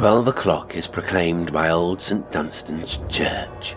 [0.00, 2.32] twelve o'clock is proclaimed by old St.
[2.32, 3.76] Dunstan's church,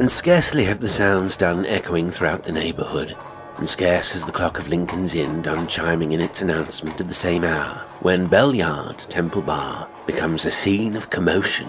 [0.00, 3.14] and scarcely have the sounds done echoing throughout the neighbourhood,
[3.58, 7.14] and scarce has the clock of Lincoln's Inn done chiming in its announcement of the
[7.14, 11.68] same hour, when Bell Yard, Temple Bar, becomes a scene of commotion.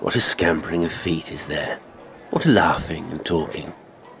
[0.00, 1.78] What a scampering of feet is there!
[2.30, 3.68] What a laughing and talking!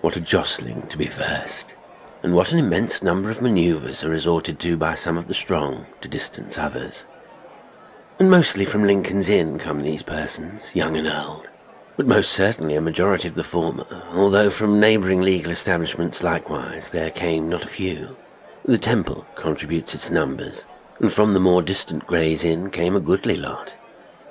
[0.02, 1.74] What a jostling to be first!
[2.22, 5.86] And what an immense number of manoeuvres are resorted to by some of the strong
[6.00, 7.08] to distance others.
[8.18, 11.48] And mostly from Lincoln's Inn come these persons, young and old,
[11.96, 17.10] but most certainly a majority of the former, although from neighbouring legal establishments likewise there
[17.10, 18.16] came not a few.
[18.64, 20.66] The Temple contributes its numbers,
[21.00, 23.76] and from the more distant Gray's Inn came a goodly lot.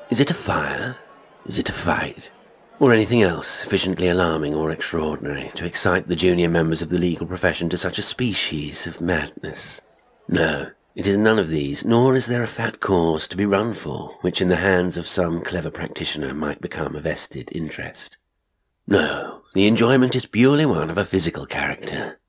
[0.10, 0.98] Is it a fire?
[1.46, 2.32] Is it a fight?
[2.80, 7.28] Or anything else sufficiently alarming or extraordinary to excite the junior members of the legal
[7.28, 9.82] profession to such a species of madness?
[10.28, 13.74] No, it is none of these, nor is there a fat cause to be run
[13.74, 18.18] for, which in the hands of some clever practitioner might become a vested interest.
[18.88, 22.20] No, the enjoyment is purely one of a physical character.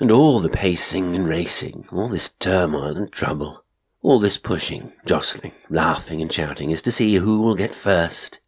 [0.00, 3.64] And all the pacing and racing, all this turmoil and trouble,
[4.00, 8.40] all this pushing, jostling, laughing and shouting is to see who will get first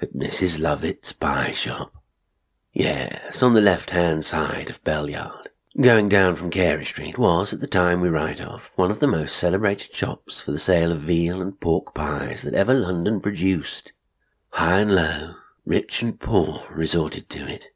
[0.00, 0.60] at Mrs.
[0.60, 1.92] Lovett's pie shop.
[2.72, 5.48] Yes, on the left-hand side of Bell Yard.
[5.80, 9.06] Going down from Carey Street was, at the time we write of, one of the
[9.06, 13.92] most celebrated shops for the sale of veal and pork pies that ever London produced.
[14.50, 15.34] High and low,
[15.64, 17.66] rich and poor resorted to it.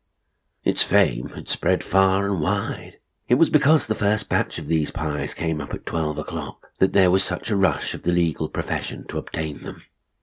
[0.65, 2.99] Its fame had spread far and wide.
[3.29, 6.95] It was because the first batch of these pies came up at twelve o'clock that
[6.95, 9.81] there was such a rush of the legal profession to obtain them.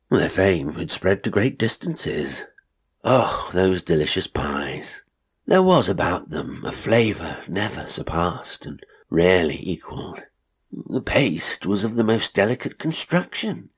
[0.09, 2.44] Their fame had spread to great distances.
[3.05, 5.02] Oh, those delicious pies!
[5.50, 10.19] There was about them a flavour never surpassed and rarely equalled.
[10.72, 13.72] The paste was of the most delicate construction,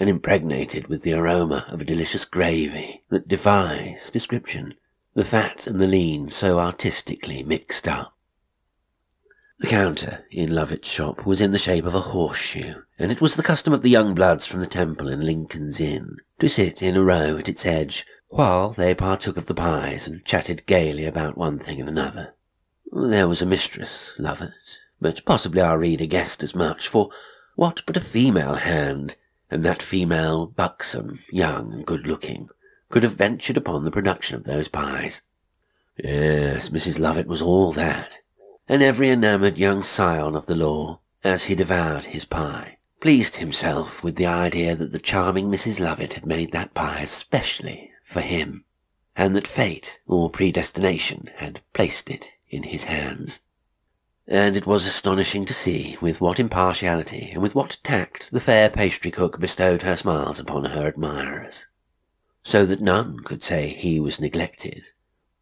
[0.00, 4.72] and impregnated with the aroma of a delicious gravy that defies description,
[5.12, 8.16] the fat and the lean so artistically mixed up.
[9.58, 13.36] The counter in Lovett's shop was in the shape of a horseshoe, and it was
[13.36, 16.96] the custom of the young bloods from the Temple and Lincoln's Inn to sit in
[16.96, 21.38] a row at its edge while they partook of the pies and chatted gaily about
[21.38, 22.34] one thing and another.
[22.92, 24.52] There was a mistress, Lovett,
[25.00, 27.10] but possibly our reader guessed as much, for
[27.54, 29.16] what but a female hand,
[29.50, 32.48] and that female buxom, young, and good-looking,
[32.90, 35.22] could have ventured upon the production of those pies?
[35.96, 37.00] Yes, Mrs.
[37.00, 38.20] Lovett was all that,
[38.68, 44.04] and every enamoured young scion of the law, as he devoured his pie, pleased himself
[44.04, 45.80] with the idea that the charming Mrs.
[45.80, 48.64] Lovett had made that pie especially for him,
[49.14, 53.40] and that fate or predestination had placed it in his hands.
[54.26, 58.70] And it was astonishing to see with what impartiality and with what tact the fair
[58.70, 61.66] pastry cook bestowed her smiles upon her admirers,
[62.42, 64.84] so that none could say he was neglected,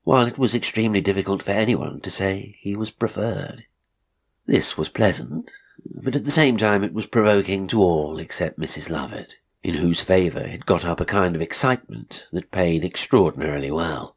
[0.03, 3.65] while it was extremely difficult for anyone to say he was preferred.
[4.47, 5.53] This was pleasant,
[6.03, 8.91] but at the same time it was provoking to all except Mrs.
[8.91, 14.17] Lovett in whose favour it got up a kind of excitement that paid extraordinarily well,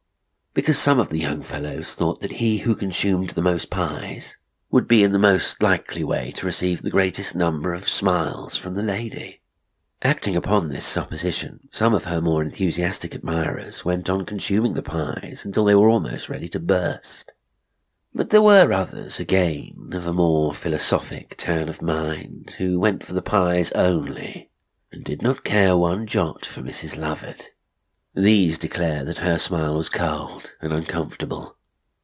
[0.54, 4.38] because some of the young fellows thought that he who consumed the most pies
[4.72, 8.76] would be in the most likely way to receive the greatest number of smiles from
[8.76, 9.42] the lady.
[10.02, 15.44] Acting upon this supposition, some of her more enthusiastic admirers went on consuming the pies
[15.44, 17.34] until they were almost ready to burst.
[18.14, 23.14] But there were others, again, of a more philosophic turn of mind, who went for
[23.14, 24.49] the pies only,
[24.92, 26.98] and did not care one jot for Mrs.
[26.98, 27.54] Lovett.
[28.16, 31.58] These declare that her smile was cold and uncomfortable,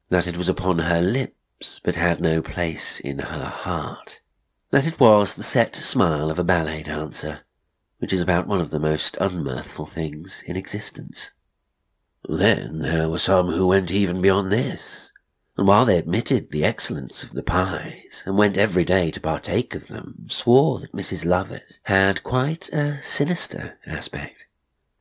[0.09, 4.21] that it was upon her lips but had no place in her heart,
[4.69, 7.41] that it was the set smile of a ballet dancer,
[7.97, 11.33] which is about one of the most unmirthful things in existence.
[12.27, 15.11] Then there were some who went even beyond this,
[15.57, 19.73] and while they admitted the excellence of the pies, and went every day to partake
[19.73, 21.25] of them, swore that Mrs.
[21.25, 24.47] Lovett had quite a sinister aspect,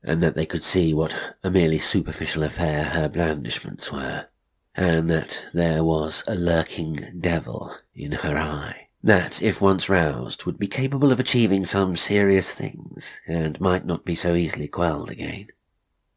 [0.02, 4.28] and that they could see what a merely superficial affair her blandishments were,
[4.76, 10.58] and that there was a lurking devil in her eye, that, if once roused, would
[10.58, 15.48] be capable of achieving some serious things, and might not be so easily quelled again.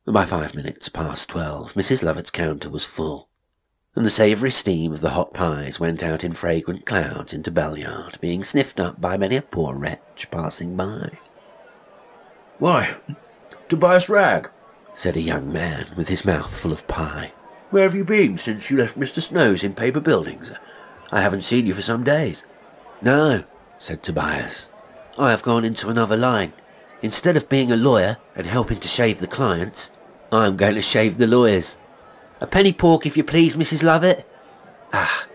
[0.05, 2.03] By five minutes past twelve, Mrs.
[2.03, 3.26] Lovett's counter was full,
[3.97, 7.75] and the savoury steam of the hot pies went out in fragrant clouds into Bell
[7.75, 11.17] Yard, being sniffed up by many a poor wretch passing by.
[12.59, 12.95] Why,
[13.67, 14.51] Tobias Ragg,
[14.93, 17.33] said a young man with his mouth full of pie.
[17.71, 19.19] Where have you been since you left Mr.
[19.19, 20.51] Snow's in paper buildings?
[21.11, 22.43] I haven't seen you for some days.
[23.01, 23.45] No,
[23.79, 24.69] said Tobias.
[25.17, 26.53] I have gone into another line.
[27.01, 29.91] Instead of being a lawyer and helping to shave the clients,
[30.31, 31.79] I'm going to shave the lawyers.
[32.39, 33.83] A penny pork, if you please, Mrs.
[33.83, 34.27] Lovett.
[34.93, 35.25] Ah,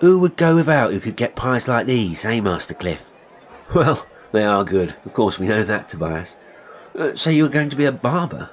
[0.00, 3.12] who would go without who could get pies like these, eh, Master Cliff?
[3.74, 4.96] Well, they are good.
[5.06, 6.36] Of course, we know that, Tobias.
[6.98, 8.50] Uh, so you're going to be a barber?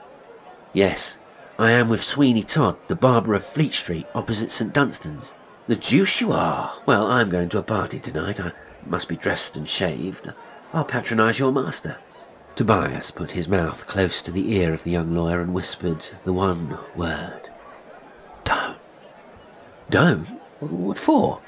[0.71, 1.19] Yes,
[1.57, 5.33] I am with Sweeney Todd, the barber of Fleet Street, opposite St Dunstan's.
[5.67, 6.79] The deuce you are!
[6.85, 8.39] Well, I'm going to a party tonight.
[8.39, 8.53] I
[8.85, 10.31] must be dressed and shaved.
[10.71, 11.97] I'll patronise your master.
[12.55, 16.33] Tobias put his mouth close to the ear of the young lawyer and whispered the
[16.33, 17.49] one word.
[19.89, 20.27] Don't.
[20.59, 21.41] What for?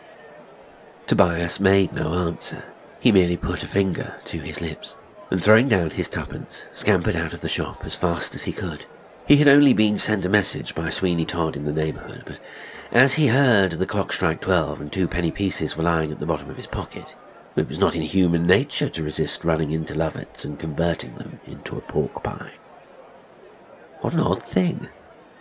[1.07, 2.73] Tobias made no answer.
[2.99, 4.95] He merely put a finger to his lips,
[5.29, 8.85] and throwing down his twopence, scampered out of the shop as fast as he could.
[9.27, 12.39] He had only been sent a message by Sweeney Todd in the neighbourhood, but
[12.91, 16.25] as he heard the clock strike twelve and two penny pieces were lying at the
[16.25, 17.15] bottom of his pocket,
[17.55, 21.77] it was not in human nature to resist running into Lovett's and converting them into
[21.77, 22.53] a pork pie.
[24.01, 24.89] What an odd thing,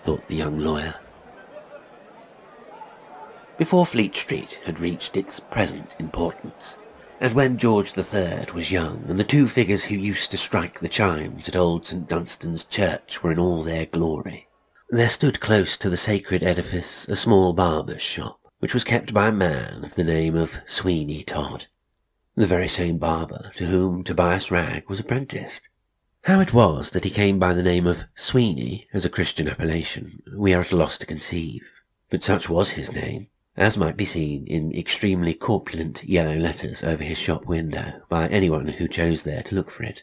[0.01, 0.97] thought the young lawyer.
[3.61, 6.79] Before Fleet Street had reached its present importance,
[7.21, 10.89] and when George III was young, and the two figures who used to strike the
[10.89, 14.49] chimes at old St Dunstan's church were in all their glory,
[14.89, 19.29] there stood close to the sacred edifice a small barber's shop, which was kept by
[19.29, 21.67] a man of the name of Sweeney Todd,
[22.35, 25.69] the very same barber to whom Tobias Ragg was apprenticed.
[26.25, 30.23] How it was that he came by the name of Sweeney as a Christian appellation,
[30.35, 31.61] we are at a loss to conceive,
[32.09, 33.27] but such was his name,
[33.57, 38.69] as might be seen in extremely corpulent yellow letters over his shop window by anyone
[38.69, 40.03] who chose there to look for it.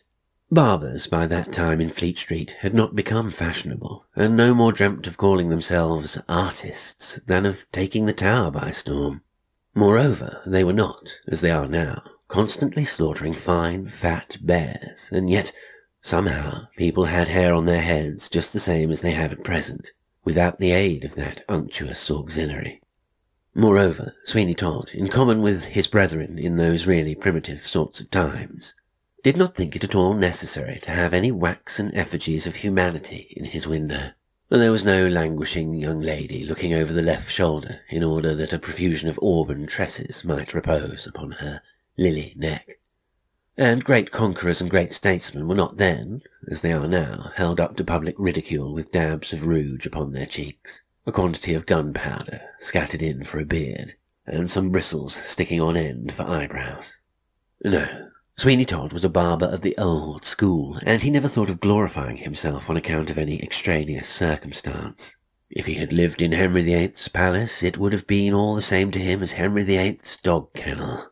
[0.50, 5.06] Barbers by that time in Fleet Street had not become fashionable, and no more dreamt
[5.06, 9.22] of calling themselves artists than of taking the tower by storm.
[9.76, 15.52] Moreover, they were not, as they are now, constantly slaughtering fine, fat bears, and yet,
[16.02, 19.92] somehow, people had hair on their heads just the same as they have at present,
[20.24, 22.80] without the aid of that unctuous auxiliary.
[23.60, 28.76] Moreover, Sweeney Todd, in common with his brethren in those really primitive sorts of times,
[29.24, 33.46] did not think it at all necessary to have any waxen effigies of humanity in
[33.46, 34.12] his window,
[34.52, 38.54] and there was no languishing young lady looking over the left shoulder in order that
[38.54, 41.64] a profusion of auburn tresses might repose upon her
[41.98, 42.78] lily neck.
[43.58, 47.76] And great conquerors and great statesmen were not then, as they are now, held up
[47.78, 53.02] to public ridicule with dabs of rouge upon their cheeks a quantity of gunpowder scattered
[53.02, 53.96] in for a beard,
[54.26, 56.98] and some bristles sticking on end for eyebrows.
[57.64, 61.62] No, Sweeney Todd was a barber of the old school, and he never thought of
[61.62, 65.16] glorifying himself on account of any extraneous circumstance.
[65.50, 68.92] If he had lived in Henry VIII's palace, it would have been all the same
[68.92, 71.12] to him as Henry VIII's dog kennel,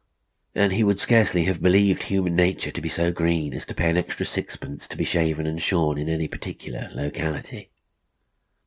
[0.53, 3.91] and he would scarcely have believed human nature to be so green as to pay
[3.91, 7.69] an extra sixpence to be shaven and shorn in any particular locality.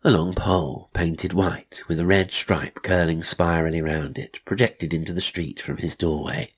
[0.04, 5.12] A long pole, painted white, with a red stripe curling spirally round it, projected into
[5.12, 6.54] the street from his doorway,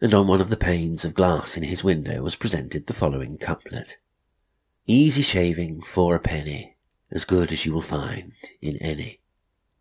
[0.00, 3.36] and on one of the panes of glass in his window was presented the following
[3.36, 3.98] couplet.
[4.86, 6.76] Easy shaving for a penny,
[7.10, 8.32] as good as you will find
[8.62, 9.20] in any.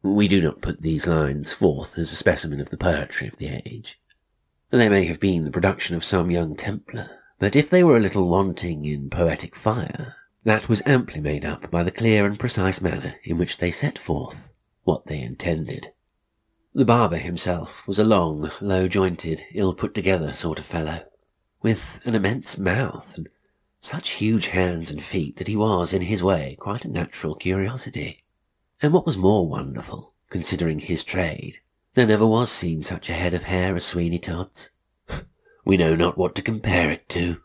[0.03, 3.61] We do not put these lines forth as a specimen of the poetry of the
[3.65, 4.01] age.
[4.69, 8.01] They may have been the production of some young Templar, but if they were a
[8.01, 12.81] little wanting in poetic fire, that was amply made up by the clear and precise
[12.81, 15.91] manner in which they set forth what they intended.
[16.73, 21.03] The barber himself was a long, low-jointed, ill-put-together sort of fellow,
[21.61, 23.27] with an immense mouth and
[23.81, 28.23] such huge hands and feet that he was, in his way, quite a natural curiosity.
[28.81, 31.59] And what was more wonderful, considering his trade,
[31.93, 34.71] there never was seen such a head of hair as Sweeney Todd's.
[35.65, 37.41] we know not what to compare it to.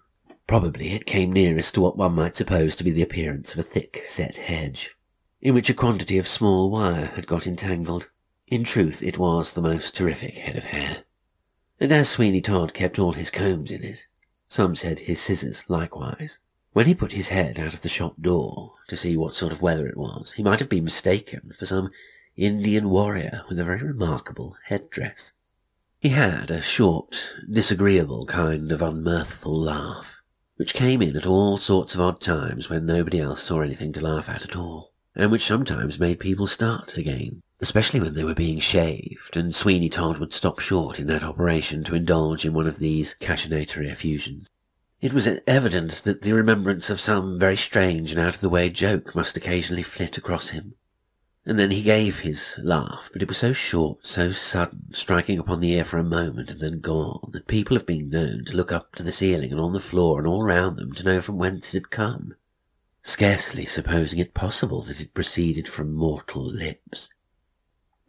[0.46, 3.64] Probably it came nearest to what one might suppose to be the appearance of a
[3.64, 4.94] thick set hedge,
[5.40, 8.08] in which a quantity of small wire had got entangled.
[8.46, 11.04] In truth, it was the most terrific head of hair.
[11.80, 14.06] And as Sweeney Todd kept all his combs in it,
[14.48, 16.38] some said his scissors likewise.
[16.72, 19.62] When he put his head out of the shop door to see what sort of
[19.62, 21.90] weather it was, he might have been mistaken for some
[22.36, 25.32] Indian warrior with a very remarkable headdress.
[25.98, 30.15] He had a short, disagreeable kind of unmirthful laugh,
[30.56, 34.00] which came in at all sorts of odd times when nobody else saw anything to
[34.00, 38.34] laugh at at all, and which sometimes made people start again, especially when they were
[38.34, 42.66] being shaved, and Sweeney Todd would stop short in that operation to indulge in one
[42.66, 44.48] of these cachinnatory effusions.
[45.00, 48.70] It was evident that the remembrance of some very strange and out of the way
[48.70, 50.74] joke must occasionally flit across him,
[51.48, 55.60] And then he gave his laugh, but it was so short, so sudden, striking upon
[55.60, 58.72] the ear for a moment and then gone, that people have been known to look
[58.72, 61.38] up to the ceiling and on the floor and all round them to know from
[61.38, 62.34] whence it had come,
[63.00, 67.10] scarcely supposing it possible that it proceeded from mortal lips.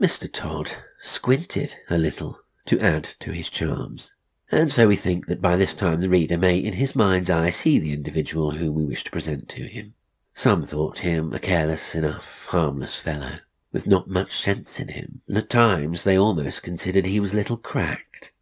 [0.02, 0.32] Mr.
[0.32, 4.16] Todd squinted a little to add to his charms,
[4.52, 7.52] and so we think that by this time the reader may in his mind's eye
[7.52, 9.94] see the individual whom we wish to present to him.
[10.38, 13.40] Some thought him a careless enough, harmless fellow,
[13.72, 17.38] with not much sense in him, and at times they almost considered he was a
[17.38, 18.34] little cracked.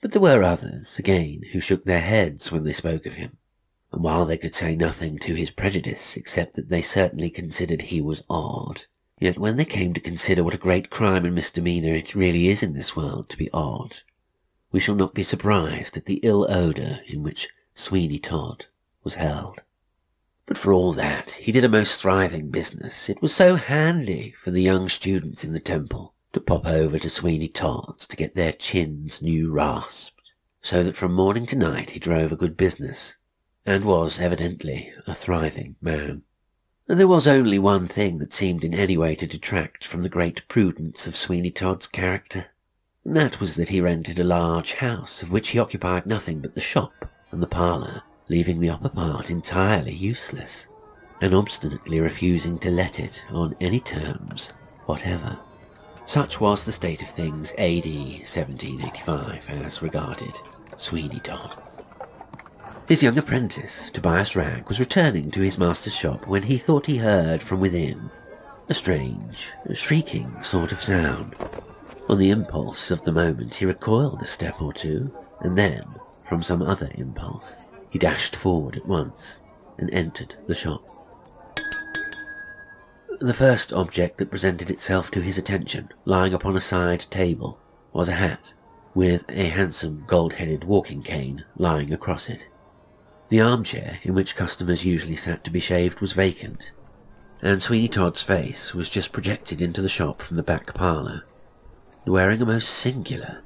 [0.00, 3.36] But there were others, again, who shook their heads when they spoke of him,
[3.92, 8.00] and while they could say nothing to his prejudice except that they certainly considered he
[8.00, 8.84] was odd,
[9.20, 12.62] yet when they came to consider what a great crime and misdemeanour it really is
[12.62, 13.96] in this world to be odd,
[14.70, 18.64] we shall not be surprised at the ill odour in which Sweeney Todd
[19.04, 19.58] was held.
[20.52, 23.08] But for all that, he did a most thriving business.
[23.08, 27.08] It was so handy for the young students in the temple to pop over to
[27.08, 30.20] Sweeney Todd's to get their chins new rasped,
[30.60, 33.16] so that from morning to night he drove a good business,
[33.64, 36.24] and was evidently a thriving man.
[36.86, 40.10] And there was only one thing that seemed in any way to detract from the
[40.10, 42.48] great prudence of Sweeney Todd's character,
[43.06, 46.54] and that was that he rented a large house, of which he occupied nothing but
[46.54, 46.92] the shop
[47.30, 50.68] and the parlour, leaving the upper part entirely useless,
[51.20, 54.52] and obstinately refusing to let it on any terms
[54.86, 55.38] whatever.
[56.04, 60.34] Such was the state of things AD 1785 as regarded
[60.76, 61.56] Sweeney Todd.
[62.88, 66.98] His young apprentice, Tobias Ragg, was returning to his master's shop when he thought he
[66.98, 68.10] heard from within
[68.68, 71.34] a strange, shrieking sort of sound.
[72.08, 75.84] On the impulse of the moment, he recoiled a step or two, and then,
[76.24, 77.58] from some other impulse,
[77.92, 79.42] he dashed forward at once
[79.76, 80.82] and entered the shop.
[83.20, 87.60] The first object that presented itself to his attention, lying upon a side table,
[87.92, 88.54] was a hat,
[88.94, 92.48] with a handsome gold-headed walking cane lying across it.
[93.28, 96.72] The armchair in which customers usually sat to be shaved was vacant,
[97.42, 101.26] and Sweeney Todd's face was just projected into the shop from the back parlour,
[102.06, 103.42] wearing a most singular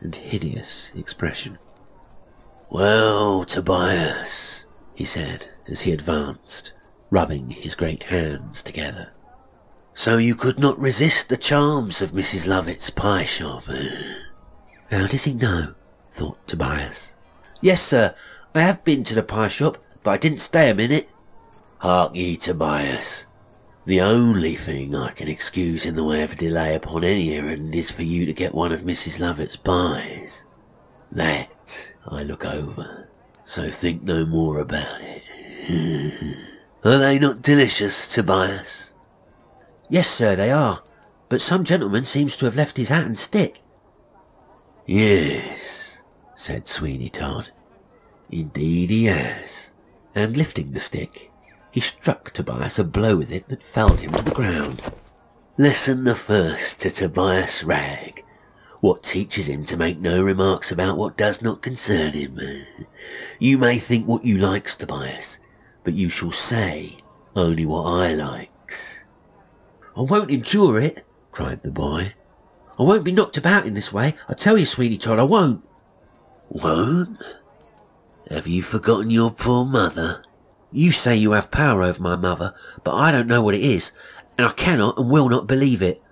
[0.00, 1.58] and hideous expression.
[2.72, 4.64] Well, Tobias,
[4.94, 6.72] he said as he advanced,
[7.10, 9.12] rubbing his great hands together.
[9.92, 12.48] So you could not resist the charms of Mrs.
[12.48, 14.14] Lovett's pie shop, eh?
[14.90, 15.74] How does he know?
[16.08, 17.14] thought Tobias.
[17.60, 18.14] Yes, sir,
[18.54, 21.10] I have been to the pie shop, but I didn't stay a minute.
[21.80, 23.26] Hark ye, Tobias.
[23.84, 27.74] The only thing I can excuse in the way of a delay upon any errand
[27.74, 29.20] is for you to get one of Mrs.
[29.20, 30.46] Lovett's pies.
[31.10, 31.50] That
[32.06, 33.08] I look over,
[33.44, 35.22] so think no more about it.
[36.84, 38.94] are they not delicious, Tobias?
[39.88, 40.82] Yes, sir, they are.
[41.28, 43.62] But some gentleman seems to have left his hat and stick.
[44.86, 46.02] Yes,
[46.34, 47.50] said Sweeney Todd.
[48.30, 49.72] Indeed he has.
[50.14, 51.30] And lifting the stick,
[51.70, 54.82] he struck Tobias a blow with it that felled him to the ground.
[55.56, 58.21] Lesson the first to Tobias Ragg
[58.82, 62.36] what teaches him to make no remarks about what does not concern him.
[63.38, 65.38] You may think what you likes, Tobias,
[65.84, 66.96] but you shall say
[67.36, 69.04] only what I likes.
[69.96, 72.14] I won't endure it, cried the boy.
[72.76, 74.14] I won't be knocked about in this way.
[74.28, 75.62] I tell you, Sweeney Todd, I won't.
[76.48, 77.22] Won't?
[78.30, 80.24] Have you forgotten your poor mother?
[80.72, 83.92] You say you have power over my mother, but I don't know what it is,
[84.36, 86.02] and I cannot and will not believe it.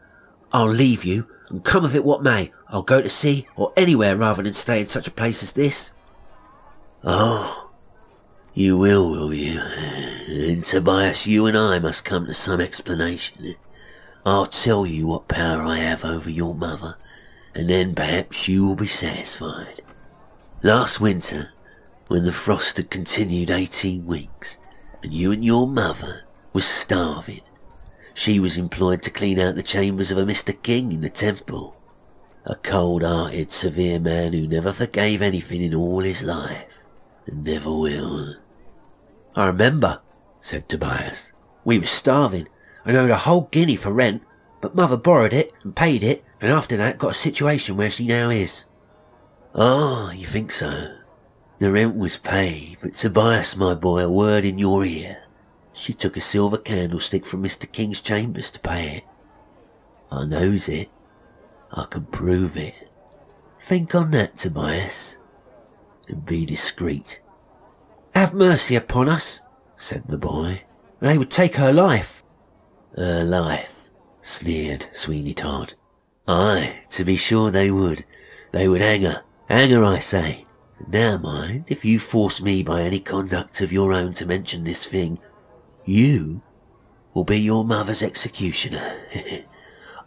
[0.53, 2.53] I'll leave you, and come of it what may.
[2.73, 5.93] I'll go to sea or anywhere rather than stay in such a place as this.
[7.03, 7.71] Oh,
[8.55, 9.61] you will, will you?
[10.29, 13.57] And Tobias, you and I must come to some explanation.
[14.25, 16.97] I'll tell you what power I have over your mother,
[17.55, 19.81] and then perhaps you will be satisfied.
[20.63, 21.53] Last winter,
[22.07, 24.61] when the frost had continued eighteen weeks,
[25.03, 27.41] and you and your mother was starving,
[28.15, 30.61] she was employed to clean out the chambers of a Mr.
[30.63, 31.80] King in the temple
[32.45, 36.81] a cold-hearted, severe man who never forgave anything in all his life,
[37.27, 38.37] and never will.
[39.37, 40.01] I remember,
[40.41, 41.33] said Tobias.
[41.65, 42.49] We were starving.
[42.85, 44.23] I owed a whole guinea for rent,
[44.61, 48.07] but mother borrowed it and paid it, and after that got a situation where she
[48.07, 48.65] now is.
[49.55, 50.97] Ah, you think so?
[51.59, 55.25] The rent was paid, but Tobias, my boy, a word in your ear.
[55.73, 57.71] She took a silver candlestick from Mr.
[57.71, 59.05] King's chambers to pay it.
[60.11, 60.89] I knows it.
[61.73, 62.91] I can prove it.
[63.61, 65.19] Think on that, Tobias,
[66.09, 67.21] and be discreet.
[68.15, 69.41] Have mercy upon us,
[69.77, 70.63] said the boy.
[71.01, 72.25] They would take her life.
[72.97, 75.75] Her life, sneered Sweeney Todd.
[76.27, 78.05] Aye, to be sure they would.
[78.53, 79.23] They would hang her.
[79.49, 80.47] Hang her, I say.
[80.89, 84.85] Now mind, if you force me by any conduct of your own to mention this
[84.87, 85.19] thing,
[85.85, 86.43] you
[87.15, 89.01] will be your mother's executioner.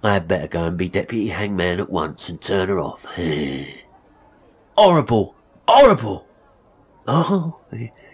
[0.04, 3.06] I had better go and be deputy hangman at once and turn her off.
[4.78, 5.36] horrible!
[5.66, 6.28] Horrible!
[7.08, 7.60] Oh,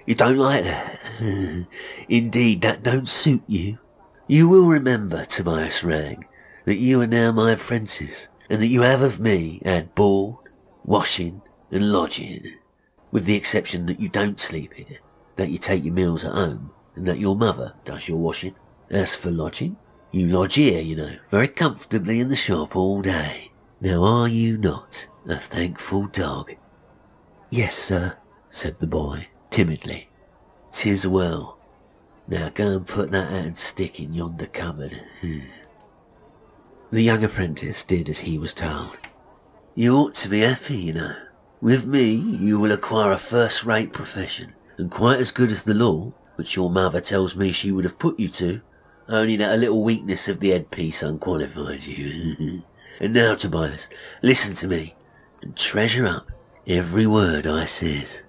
[0.06, 1.68] you don't like that?
[2.10, 3.80] Indeed, that don't suit you.
[4.28, 6.28] You will remember, Tobias Ragg,
[6.66, 10.36] that you are now my apprentice, and that you have of me had board,
[10.86, 11.42] washing,
[11.72, 12.54] and lodging,
[13.12, 15.00] with the exception that you don't sleep here,
[15.38, 18.54] that you take your meals at home, and that your mother does your washing.
[18.92, 19.78] As for lodging,
[20.12, 23.52] you lodge here, you know, very comfortably in the shop all day.
[23.82, 26.52] Now are you not a thankful dog?
[27.50, 28.16] Yes, sir,
[28.50, 30.10] said the boy, timidly.
[30.72, 31.60] Tis well.
[32.28, 35.02] Now go and put that hand stick in yonder cupboard.
[35.22, 35.40] Hmm.
[36.92, 38.98] the young apprentice did as he was told.
[39.76, 41.16] You ought to be happy, you know.
[41.62, 46.14] With me, you will acquire a first-rate profession, and quite as good as the law,
[46.36, 48.62] which your mother tells me she would have put you to,
[49.10, 52.62] only that a little weakness of the headpiece unqualified you.
[53.00, 53.90] and now, Tobias,
[54.22, 54.96] listen to me,
[55.42, 56.32] and treasure up
[56.68, 58.24] every word I says.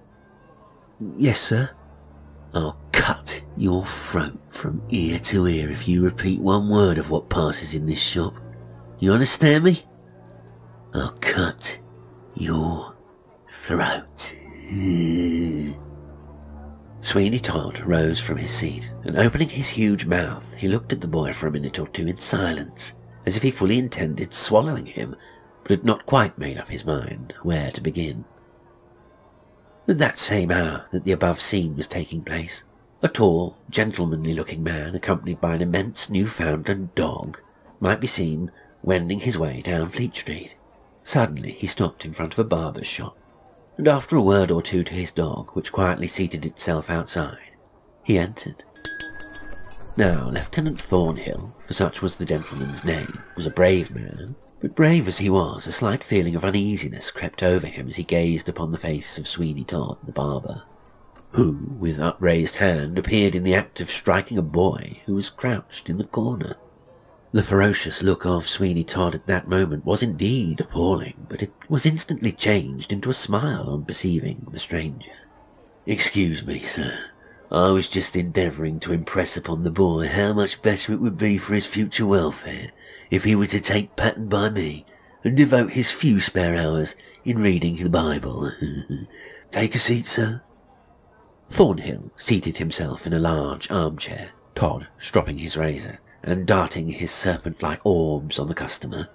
[0.99, 1.69] Yes, sir.
[2.53, 7.29] I'll cut your throat from ear to ear if you repeat one word of what
[7.29, 8.33] passes in this shop.
[8.99, 9.79] You understand me?
[10.93, 11.79] I'll cut
[12.35, 12.95] your
[13.47, 14.37] throat.
[17.01, 21.07] Sweeney Todd rose from his seat, and opening his huge mouth, he looked at the
[21.07, 22.93] boy for a minute or two in silence,
[23.25, 25.15] as if he fully intended swallowing him,
[25.63, 28.23] but had not quite made up his mind where to begin.
[29.87, 32.63] At that same hour that the above scene was taking place,
[33.01, 37.39] a tall, gentlemanly looking man, accompanied by an immense Newfoundland dog,
[37.79, 38.51] might be seen
[38.83, 40.55] wending his way down Fleet Street.
[41.03, 43.17] Suddenly he stopped in front of a barber's shop
[43.77, 47.51] and after a word or two to his dog, which quietly seated itself outside,
[48.03, 48.63] he entered.
[49.97, 55.07] Now, Lieutenant Thornhill, for such was the gentleman's name, was a brave man, but brave
[55.07, 58.71] as he was, a slight feeling of uneasiness crept over him as he gazed upon
[58.71, 60.63] the face of Sweeney Todd, the barber,
[61.31, 65.89] who, with upraised hand, appeared in the act of striking a boy who was crouched
[65.89, 66.57] in the corner.
[67.33, 71.85] The ferocious look of Sweeney Todd at that moment was indeed appalling, but it was
[71.85, 75.13] instantly changed into a smile on perceiving the stranger.
[75.85, 76.93] Excuse me, sir.
[77.49, 81.37] I was just endeavouring to impress upon the boy how much better it would be
[81.37, 82.71] for his future welfare
[83.09, 84.85] if he were to take pattern by me
[85.23, 88.51] and devote his few spare hours in reading the Bible.
[89.51, 90.43] take a seat, sir.
[91.49, 97.85] Thornhill seated himself in a large armchair, Todd stropping his razor and darting his serpent-like
[97.85, 99.09] orbs on the customer.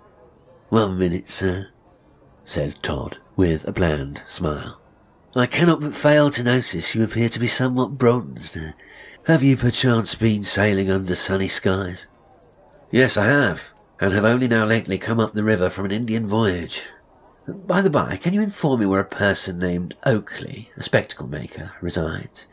[0.69, 1.69] One minute, sir,
[2.45, 4.81] said Todd, with a bland smile.
[5.35, 8.57] I cannot but fail to notice you appear to be somewhat bronzed.
[9.27, 12.09] Have you perchance been sailing under sunny skies?
[12.90, 16.27] Yes, I have, and have only now lately come up the river from an Indian
[16.27, 16.85] voyage.
[17.47, 21.73] By the by, can you inform me where a person named Oakley, a spectacle maker,
[21.81, 22.49] resides?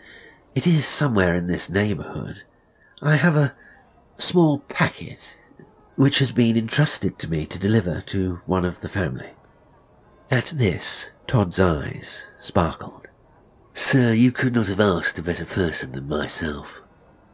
[0.53, 2.43] It is somewhere in this neighbourhood.
[3.01, 3.55] I have a
[4.23, 5.35] small packet
[5.95, 9.31] which has been entrusted to me to deliver to one of the family.
[10.31, 13.07] At this, Todd's eyes sparkled.
[13.73, 16.81] Sir, you could not have asked a better person than myself.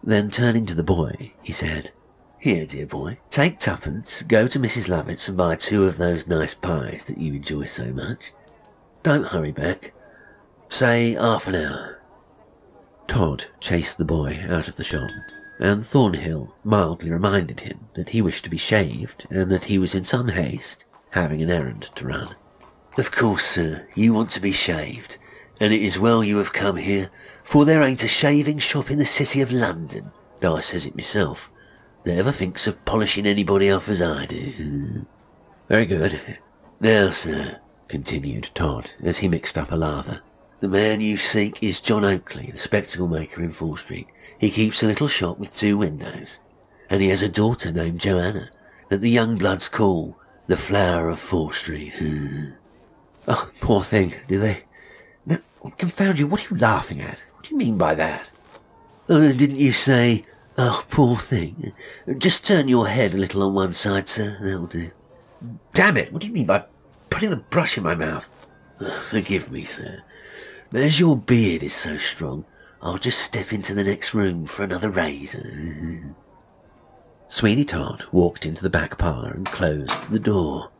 [0.03, 1.91] Then turning to the boy, he said,
[2.39, 4.89] Here, dear boy, take twopence, go to Mrs.
[4.89, 8.33] Lovett's and buy two of those nice pies that you enjoy so much.
[9.03, 9.93] Don't hurry back.
[10.69, 12.01] Say half an hour.
[13.07, 15.09] Todd chased the boy out of the shop
[15.59, 19.93] and Thornhill mildly reminded him that he wished to be shaved and that he was
[19.93, 22.35] in some haste, having an errand to run.
[22.97, 25.17] Of course, sir, you want to be shaved,
[25.59, 27.09] and it is well you have come here,
[27.43, 30.95] for there ain't a shaving shop in the city of London, though I says it
[30.95, 31.51] myself,
[32.03, 35.05] that ever thinks of polishing anybody off as I do.
[35.67, 36.39] Very good.
[36.79, 40.21] Now, sir, continued Todd, as he mixed up a lather,
[40.59, 44.07] the man you seek is John Oakley, the spectacle maker in Fore Street.
[44.39, 46.39] He keeps a little shop with two windows,
[46.89, 48.49] and he has a daughter named Joanna
[48.87, 51.93] that the young bloods call the Flower of Fore Street.
[53.27, 54.63] oh, poor thing, do they?
[55.25, 55.39] Now,
[55.77, 57.21] confound you, what are you laughing at?
[57.35, 58.29] What do you mean by that?
[59.09, 60.23] Oh, didn't you say,
[60.57, 61.73] oh, poor thing?
[62.17, 64.91] Just turn your head a little on one side, sir, that'll do.
[65.73, 66.63] Damn it, what do you mean by
[67.09, 68.47] putting the brush in my mouth?
[68.79, 70.01] Oh, forgive me, sir,
[70.71, 72.45] but as your beard is so strong,
[72.81, 76.15] I'll just step into the next room for another razor.
[77.27, 80.71] Sweeney Todd walked into the back parlour and closed the door.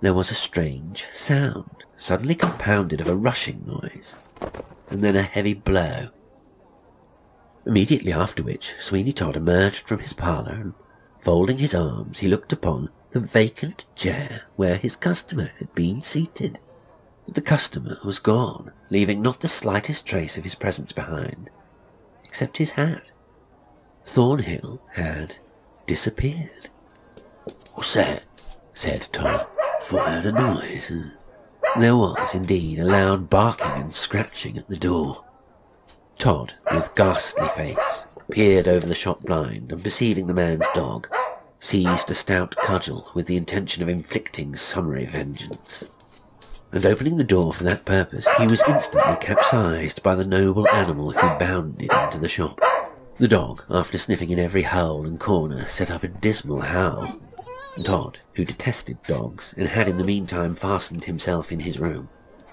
[0.00, 4.16] There was a strange sound, suddenly compounded of a rushing noise,
[4.88, 6.08] and then a heavy blow.
[7.66, 10.74] Immediately after which, Sweeney Todd emerged from his parlour and,
[11.20, 16.58] folding his arms, he looked upon the vacant chair where his customer had been seated.
[17.30, 21.48] But the customer was gone, leaving not the slightest trace of his presence behind,
[22.24, 23.12] except his hat.
[24.04, 25.36] Thornhill had
[25.86, 26.70] disappeared.
[27.48, 28.26] Oh, What's that?
[28.72, 29.46] said Todd.
[29.80, 30.90] for I heard a noise.
[30.90, 31.12] And
[31.78, 35.24] there was indeed a loud barking and scratching at the door.
[36.18, 41.06] Todd, with ghastly face, peered over the shop blind and perceiving the man's dog,
[41.60, 45.96] seized a stout cudgel with the intention of inflicting summary vengeance.
[46.72, 51.10] And opening the door for that purpose, he was instantly capsized by the noble animal
[51.10, 52.60] who bounded into the shop.
[53.18, 57.20] The dog, after sniffing in every hole and corner, set up a dismal howl.
[57.82, 62.08] Todd, who detested dogs and had in the meantime fastened himself in his room,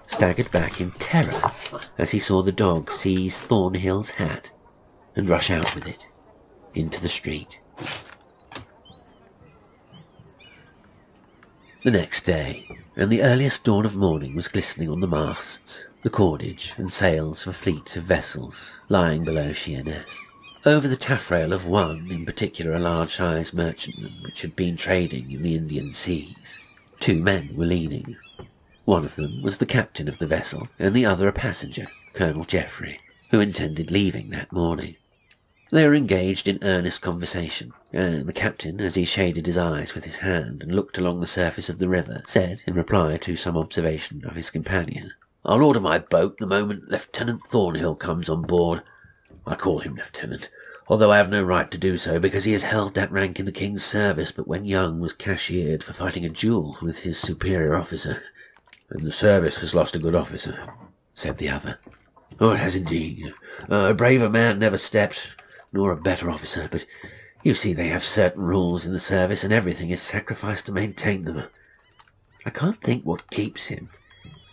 [0.08, 1.52] staggered back in terror
[1.98, 4.52] as he saw the dog seize Thornhill's hat
[5.16, 6.06] and rush out with it
[6.74, 7.60] into the street.
[11.88, 16.10] The next day, and the earliest dawn of morning was glistening on the masts, the
[16.10, 20.20] cordage, and sails of a fleet of vessels lying below Sheerness.
[20.66, 25.44] Over the taffrail of one, in particular a large-sized merchantman which had been trading in
[25.44, 26.60] the Indian seas,
[27.00, 28.18] two men were leaning.
[28.84, 32.44] One of them was the captain of the vessel, and the other a passenger, Colonel
[32.44, 33.00] Jeffrey,
[33.32, 34.98] who intended leaving that morning.
[35.70, 40.06] They were engaged in earnest conversation, and the captain, as he shaded his eyes with
[40.06, 43.58] his hand and looked along the surface of the river, said, in reply to some
[43.58, 45.12] observation of his companion,
[45.44, 48.82] I'll order my boat the moment Lieutenant Thornhill comes on board.
[49.46, 50.50] I call him Lieutenant,
[50.88, 53.46] although I have no right to do so because he has held that rank in
[53.46, 57.76] the King's service, but when young was cashiered for fighting a duel with his superior
[57.76, 58.24] officer.
[58.90, 60.66] And the service has lost a good officer,
[61.14, 61.78] said the other.
[62.40, 63.34] Oh, it has indeed.
[63.70, 65.36] Uh, a braver man never stepped,
[65.74, 66.86] nor a better officer, but
[67.44, 71.24] you see they have certain rules in the service and everything is sacrificed to maintain
[71.24, 71.48] them.
[72.46, 73.90] I can't think what keeps him.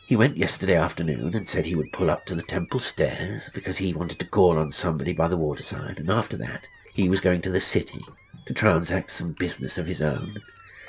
[0.06, 3.78] He went yesterday afternoon and said he would pull up to the temple stairs because
[3.78, 7.40] he wanted to call on somebody by the waterside, and after that he was going
[7.42, 8.00] to the city
[8.46, 10.34] to transact some business of his own,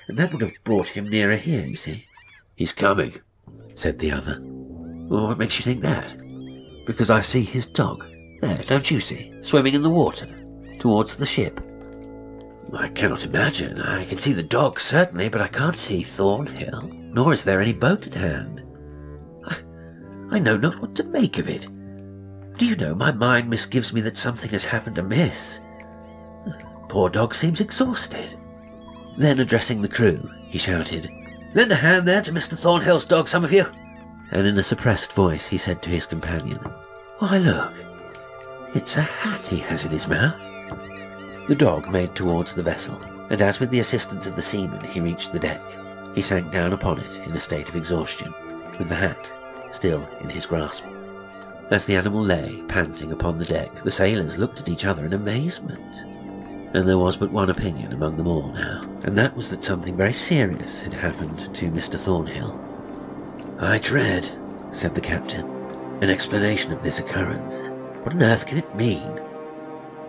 [0.08, 2.08] and that would have brought him nearer here, you see.
[2.56, 3.14] He's coming,
[3.74, 4.40] said the other.
[4.42, 6.16] Well, what makes you think that?
[6.86, 8.06] Because I see his dog.
[8.46, 9.34] There, don't you see?
[9.42, 10.28] Swimming in the water.
[10.80, 11.60] Towards the ship.
[12.78, 13.82] I cannot imagine.
[13.82, 17.74] I can see the dog, certainly, but I can't see Thornhill, nor is there any
[17.74, 18.64] boat at hand.
[19.46, 21.68] I, I know not what to make of it.
[22.58, 25.62] Do you know, my mind misgives me that something has happened amiss.
[26.88, 28.36] Poor dog seems exhausted.
[29.18, 31.10] Then, addressing the crew, he shouted,
[31.56, 32.54] Lend a hand there to Mr.
[32.54, 33.66] Thornhill's dog, some of you.
[34.30, 36.60] And in a suppressed voice, he said to his companion,
[37.20, 37.74] Why, look,
[38.76, 40.40] it's a hat he has in his mouth.
[41.48, 45.00] The dog made towards the vessel, and as with the assistance of the seaman he
[45.00, 45.62] reached the deck,
[46.14, 48.34] he sank down upon it in a state of exhaustion,
[48.78, 49.32] with the hat
[49.72, 50.84] still in his grasp.
[51.70, 55.14] As the animal lay, panting upon the deck, the sailors looked at each other in
[55.14, 55.80] amazement.
[56.74, 59.96] And there was but one opinion among them all now, and that was that something
[59.96, 61.98] very serious had happened to Mr.
[61.98, 62.62] Thornhill.
[63.60, 64.30] I dread,
[64.72, 65.46] said the captain,
[66.02, 67.70] an explanation of this occurrence.
[68.06, 69.20] What on earth can it mean?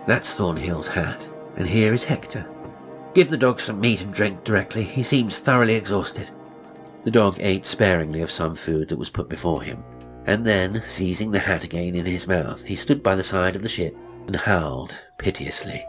[0.05, 2.47] That's Thornhill's hat, and here is Hector.
[3.15, 4.83] Give the dog some meat and drink directly.
[4.83, 6.29] He seems thoroughly exhausted.
[7.05, 9.83] The dog ate sparingly of some food that was put before him,
[10.27, 13.63] and then, seizing the hat again in his mouth, he stood by the side of
[13.63, 15.83] the ship and howled piteously.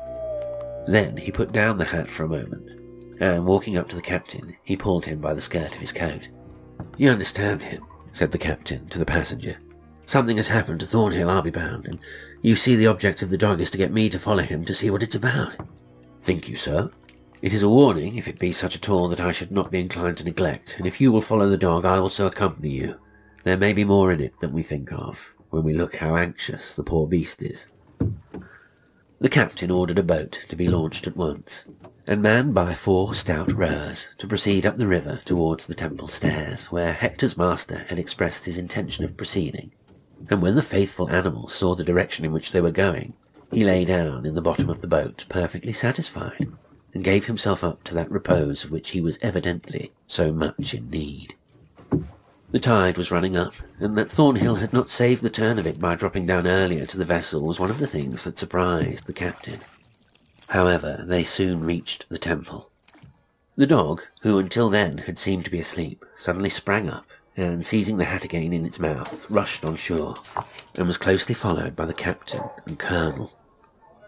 [0.87, 4.57] Then he put down the hat for a moment, and walking up to the captain,
[4.64, 6.31] he pulled him by the skirt of his coat.
[6.97, 9.59] You understand him, said the captain to the passenger.
[10.09, 12.01] Something has happened to Thornhill, I'll be bound, and
[12.40, 14.73] you see the object of the dog is to get me to follow him to
[14.73, 15.53] see what it's about.
[16.23, 16.90] Think you sir?
[17.42, 19.81] It is a warning, if it be such at all, that I should not be
[19.81, 22.99] inclined to neglect, and if you will follow the dog, I also accompany you.
[23.44, 26.75] There may be more in it than we think of, when we look how anxious
[26.75, 27.68] the poor beast is.
[29.21, 31.66] The captain ordered a boat to be launched at once,
[32.07, 36.73] and manned by four stout rowers to proceed up the river towards the temple stairs,
[36.73, 39.71] where Hector's master had expressed his intention of proceeding.
[40.28, 43.14] And when the faithful animal saw the direction in which they were going,
[43.52, 46.48] he lay down in the bottom of the boat perfectly satisfied,
[46.92, 50.90] and gave himself up to that repose of which he was evidently so much in
[50.90, 51.35] need.
[52.50, 55.78] The tide was running up, and that Thornhill had not saved the turn of it
[55.78, 59.12] by dropping down earlier to the vessel was one of the things that surprised the
[59.12, 59.61] captain.
[60.48, 62.70] However, they soon reached the temple.
[63.57, 67.07] The dog, who until then had seemed to be asleep, suddenly sprang up
[67.38, 70.14] and, seizing the hat again in its mouth, rushed on shore
[70.77, 73.33] and was closely followed by the captain and colonel.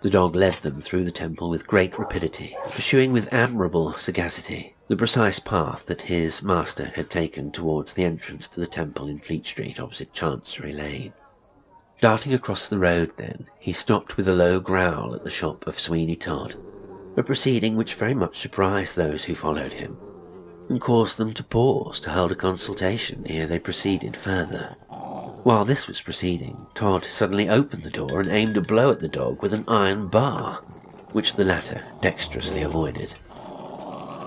[0.03, 4.97] The dog led them through the temple with great rapidity, pursuing with admirable sagacity the
[4.97, 9.47] precise path that his master had taken towards the entrance to the temple in Fleet
[9.47, 11.13] Street opposite Chancery Lane.
[12.01, 15.79] Darting across the road, then, he stopped with a low growl at the shop of
[15.79, 16.55] Sweeney Todd,
[17.17, 19.97] a proceeding which very much surprised those who followed him,
[20.71, 24.77] and caused them to pause to hold a consultation ere they proceeded further.
[25.43, 29.09] While this was proceeding, Todd suddenly opened the door and aimed a blow at the
[29.09, 30.63] dog with an iron bar,
[31.11, 33.15] which the latter dexterously avoided.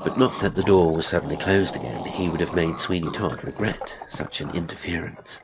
[0.04, 3.42] But not that the door was suddenly closed again, he would have made Sweeney Todd
[3.46, 5.44] regret such an interference.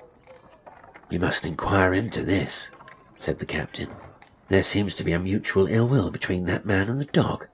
[1.09, 2.71] We must inquire into this,
[3.15, 3.87] said the captain.
[4.49, 7.47] There seems to be a mutual ill will between that man and the dog.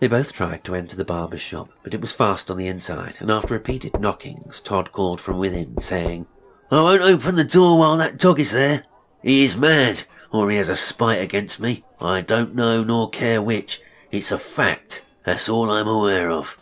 [0.00, 3.16] They both tried to enter the barber's shop, but it was fast on the inside,
[3.18, 6.26] and after repeated knockings, Todd called from within, saying,
[6.70, 8.84] I won't open the door while that dog is there.
[9.22, 11.84] He is mad, or he has a spite against me.
[12.00, 13.80] I don't know nor care which.
[14.12, 15.04] It's a fact.
[15.24, 16.56] That's all I'm aware of.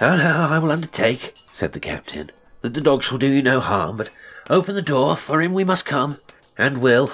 [0.00, 2.30] I will undertake, said the captain,
[2.62, 4.10] that the dog shall do you no harm, but
[4.48, 6.18] open the door, for him we must come,
[6.56, 7.10] and will.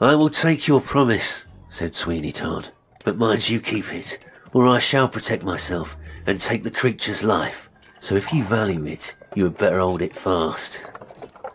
[0.00, 2.70] I will take your promise, said Sweeney Todd,
[3.04, 4.23] but mind you keep it,
[4.54, 7.68] or I shall protect myself and take the creature's life.
[7.98, 10.88] So if you value it, you had better hold it fast.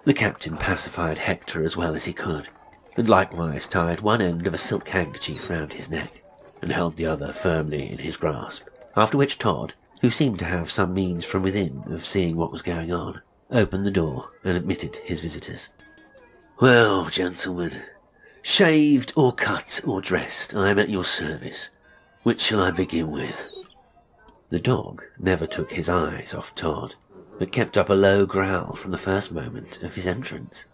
[0.04, 2.50] The captain pacified Hector as well as he could,
[2.98, 6.22] and likewise tied one end of a silk handkerchief round his neck,
[6.62, 8.64] and held the other firmly in his grasp,
[8.96, 12.62] after which Todd, who seemed to have some means from within of seeing what was
[12.62, 15.70] going on, opened the door and admitted his visitors.
[16.62, 17.82] Well, gentlemen,
[18.42, 21.70] shaved or cut or dressed, I am at your service.
[22.24, 23.50] Which shall I begin with?
[24.50, 26.96] The dog never took his eyes off Todd
[27.40, 30.66] but kept up a low growl from the first moment of his entrance.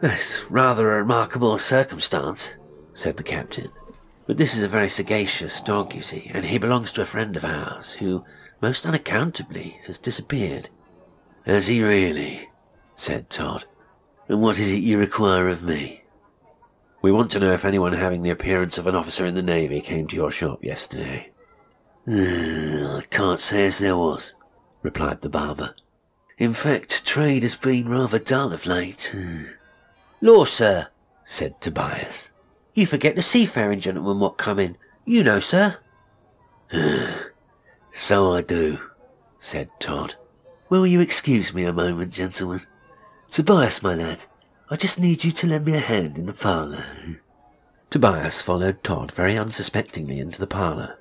[0.00, 2.54] That's rather a remarkable circumstance,
[2.94, 3.68] said the captain.
[4.26, 7.36] But this is a very sagacious dog, you see, and he belongs to a friend
[7.36, 8.24] of ours who,
[8.62, 10.68] most unaccountably, has disappeared.
[11.44, 12.48] Has he really?
[12.94, 13.64] said Todd.
[14.28, 15.99] And what is it you require of me?
[17.02, 19.80] We want to know if anyone having the appearance of an officer in the Navy
[19.80, 21.30] came to your shop yesterday.
[22.06, 24.34] Uh, I can't say as there was,
[24.82, 25.74] replied the barber.
[26.36, 29.14] In fact, trade has been rather dull of late.
[30.20, 30.88] Law, sir,
[31.24, 32.32] said Tobias.
[32.74, 34.76] You forget the seafaring gentleman what come in.
[35.04, 35.78] You know, sir.
[37.92, 38.78] so I do,
[39.38, 40.16] said Todd.
[40.68, 42.60] Will you excuse me a moment, gentlemen?
[43.28, 44.24] Tobias, my lad,
[44.72, 46.84] I just need you to lend me a hand in the parlour.
[47.90, 50.96] Tobias followed Todd very unsuspectingly into the parlour,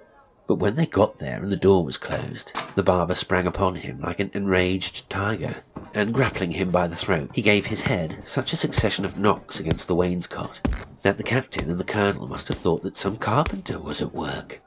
[0.48, 4.00] but when they got there and the door was closed, the barber sprang upon him
[4.00, 5.58] like an enraged tiger,
[5.94, 9.60] and grappling him by the throat, he gave his head such a succession of knocks
[9.60, 10.60] against the wainscot
[11.04, 14.64] that the captain and the colonel must have thought that some carpenter was at work.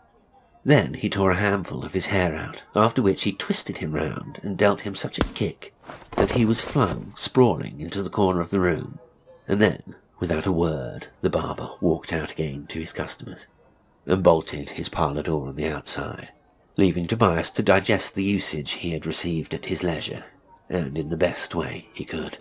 [0.63, 4.39] Then he tore a handful of his hair out, after which he twisted him round
[4.45, 5.72] and dealt him such a kick
[6.17, 8.99] that he was flung sprawling into the corner of the room,
[9.49, 13.49] and then, without a word, the barber walked out again to his customers
[14.07, 16.31] and bolted his parlour door on the outside,
[16.77, 20.25] leaving Tobias to digest the usage he had received at his leisure,
[20.69, 22.39] and in the best way he could.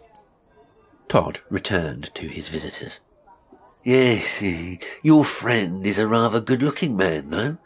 [1.08, 2.99] Todd returned to his visitors.
[3.84, 4.43] Yes,
[5.04, 7.58] your friend is a rather good-looking man, though,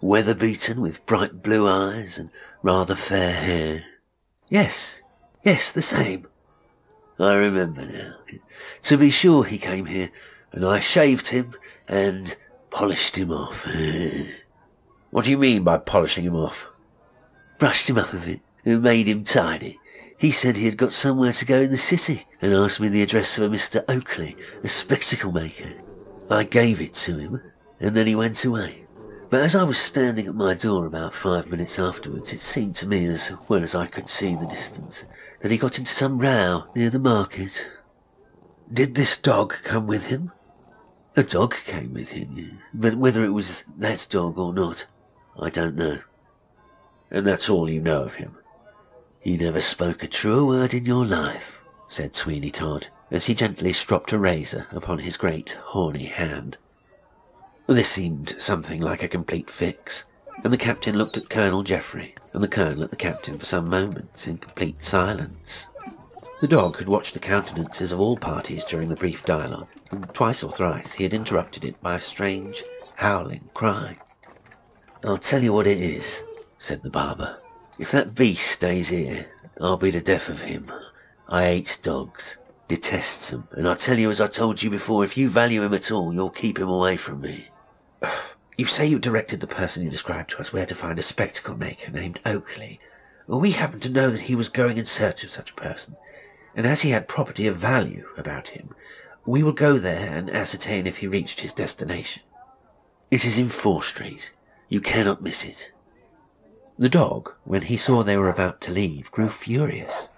[0.00, 2.30] weather-beaten with bright blue eyes and
[2.62, 3.84] rather fair hair.
[4.48, 5.01] Yes,
[5.42, 6.26] yes, the same.
[7.18, 8.16] I remember now.
[8.82, 10.10] To be sure, he came here,
[10.52, 11.54] and I shaved him,
[11.88, 12.36] and
[12.72, 13.66] Polished him off.
[15.10, 16.70] what do you mean by polishing him off?
[17.58, 19.78] Brushed him up a bit and made him tidy.
[20.16, 23.02] He said he had got somewhere to go in the city and asked me the
[23.02, 23.84] address of a Mr.
[23.88, 25.70] Oakley, a spectacle maker.
[26.30, 27.42] I gave it to him
[27.78, 28.86] and then he went away.
[29.28, 32.88] But as I was standing at my door about five minutes afterwards, it seemed to
[32.88, 35.04] me, as well as I could see the distance,
[35.42, 37.70] that he got into some row near the market.
[38.72, 40.30] Did this dog come with him?
[41.16, 44.86] A dog came with him, but whether it was that dog or not,
[45.38, 45.98] I don't know.
[47.10, 48.36] And that's all you know of him.
[49.22, 53.72] You never spoke a truer word in your life, said Sweeney Todd, as he gently
[53.72, 56.56] stropped a razor upon his great horny hand.
[57.66, 60.06] This seemed something like a complete fix,
[60.42, 63.68] and the captain looked at Colonel Jeffrey, and the colonel at the captain for some
[63.68, 65.68] moments in complete silence.
[66.40, 70.42] The dog had watched the countenances of all parties during the brief dialogue, and twice
[70.42, 72.64] or thrice he had interrupted it by a strange,
[72.96, 73.96] howling cry.
[75.04, 76.24] I'll tell you what it is,
[76.58, 77.38] said the barber.
[77.78, 80.70] If that beast stays here, I'll be the death of him.
[81.28, 85.16] I hates dogs, detests them, and I tell you as I told you before, if
[85.16, 87.48] you value him at all, you'll keep him away from me.
[88.62, 91.56] You say you directed the person you described to us where to find a spectacle
[91.56, 92.78] maker named Oakley.
[93.26, 95.96] We happen to know that he was going in search of such a person,
[96.54, 98.72] and as he had property of value about him,
[99.26, 102.22] we will go there and ascertain if he reached his destination.
[103.10, 104.32] It is in Fore Street.
[104.68, 105.72] You cannot miss it.
[106.78, 110.08] The dog, when he saw they were about to leave, grew furious,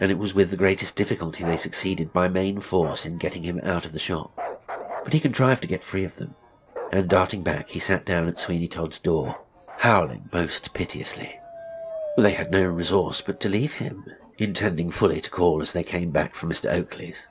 [0.00, 3.60] and it was with the greatest difficulty they succeeded by main force in getting him
[3.62, 4.36] out of the shop.
[5.04, 6.34] But he contrived to get free of them,
[6.92, 9.40] and darting back, he sat down at Sweeney Todd's door,
[9.78, 11.40] howling most piteously.
[12.18, 14.04] They had no resource but to leave him,
[14.36, 16.70] intending fully to call as they came back from Mr.
[16.70, 17.28] Oakley's.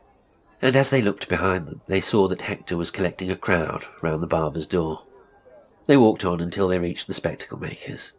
[0.64, 4.24] And as they looked behind them, they saw that Hector was collecting a crowd round
[4.24, 5.04] the barber's door.
[5.86, 8.14] They walked on until they reached the spectacle makers.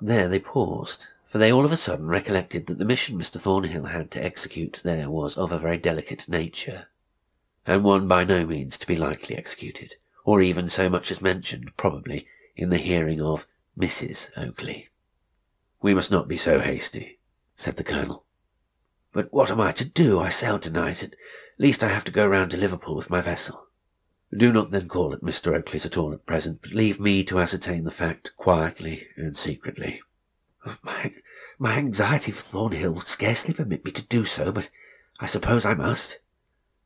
[0.00, 3.38] There they paused, for they all of a sudden recollected that the mission Mr.
[3.38, 6.86] Thornhill had to execute there was of a very delicate nature,
[7.66, 9.96] and one by no means to be lightly executed
[10.30, 14.30] or even so much as mentioned, probably, in the hearing of Mrs.
[14.36, 14.88] Oakley.
[15.82, 17.18] We must not be so hasty,
[17.56, 18.24] said the Colonel.
[19.12, 20.20] But what am I to do?
[20.20, 21.02] I sail tonight.
[21.02, 21.16] At
[21.58, 23.66] least I have to go round to Liverpool with my vessel.
[24.32, 25.52] Do not then call at Mr.
[25.52, 30.00] Oakley's at all at present, but leave me to ascertain the fact quietly and secretly.
[30.64, 31.10] Oh, my,
[31.58, 34.70] my anxiety for Thornhill would scarcely permit me to do so, but
[35.18, 36.20] I suppose I must.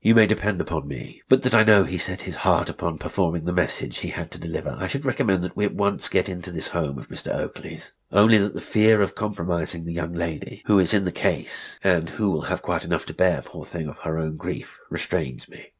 [0.04, 3.46] You may depend upon me, but that I know he set his heart upon performing
[3.46, 6.50] the message he had to deliver, I should recommend that we at once get into
[6.50, 7.34] this home of Mr.
[7.34, 7.94] Oakley's.
[8.12, 12.10] Only that the fear of compromising the young lady, who is in the case, and
[12.10, 15.72] who will have quite enough to bear, poor thing, of her own grief, restrains me.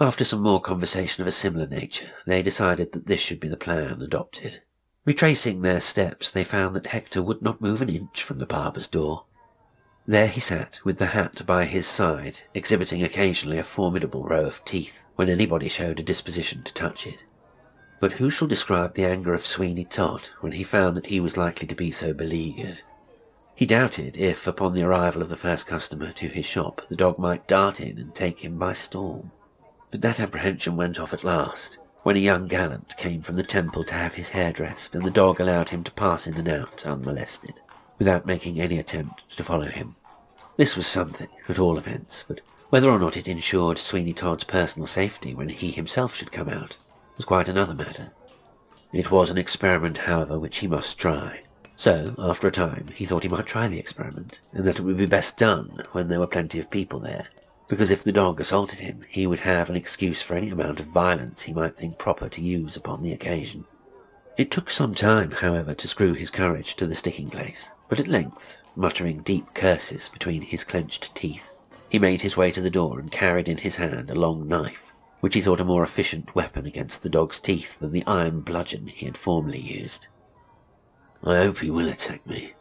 [0.00, 3.58] After some more conversation of a similar nature, they decided that this should be the
[3.58, 4.62] plan adopted.
[5.04, 8.88] Retracing their steps, they found that Hector would not move an inch from the barber's
[8.88, 9.25] door.
[10.08, 14.64] There he sat, with the hat by his side, exhibiting occasionally a formidable row of
[14.64, 17.24] teeth, when anybody showed a disposition to touch it.
[17.98, 21.36] But who shall describe the anger of Sweeney Todd when he found that he was
[21.36, 22.82] likely to be so beleaguered?
[23.56, 27.18] He doubted if, upon the arrival of the first customer to his shop, the dog
[27.18, 29.32] might dart in and take him by storm.
[29.90, 33.82] But that apprehension went off at last, when a young gallant came from the temple
[33.82, 36.86] to have his hair dressed, and the dog allowed him to pass in and out
[36.86, 37.54] unmolested
[37.98, 39.96] without making any attempt to follow him.
[40.56, 44.86] This was something, at all events, but whether or not it ensured Sweeney Todd's personal
[44.86, 46.76] safety when he himself should come out
[47.16, 48.12] was quite another matter.
[48.92, 51.42] It was an experiment, however, which he must try.
[51.76, 54.96] So, after a time, he thought he might try the experiment, and that it would
[54.96, 57.28] be best done when there were plenty of people there,
[57.68, 60.86] because if the dog assaulted him, he would have an excuse for any amount of
[60.86, 63.64] violence he might think proper to use upon the occasion.
[64.36, 68.06] It took some time, however, to screw his courage to the sticking place, but at
[68.06, 71.52] length, muttering deep curses between his clenched teeth,
[71.88, 74.92] he made his way to the door and carried in his hand a long knife,
[75.20, 78.88] which he thought a more efficient weapon against the dog's teeth than the iron bludgeon
[78.88, 80.08] he had formerly used.
[81.24, 82.52] I hope he will attack me,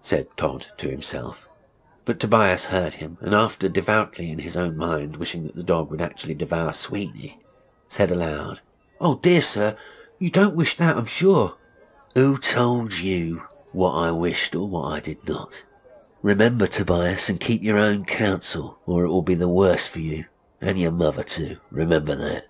[0.00, 1.46] said Todd to himself.
[2.06, 5.90] But Tobias heard him, and after devoutly in his own mind wishing that the dog
[5.90, 7.38] would actually devour Sweeney,
[7.88, 8.60] said aloud,
[9.02, 9.76] Oh dear, sir,
[10.20, 11.56] you don't wish that, I'm sure.
[12.14, 15.64] Who told you what I wished or what I did not.
[16.22, 20.24] Remember, Tobias, and keep your own counsel, or it will be the worse for you,
[20.60, 21.56] and your mother too.
[21.70, 22.44] Remember that.